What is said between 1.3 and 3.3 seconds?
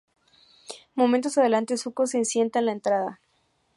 adelante, Zuko se sienta en la entrada.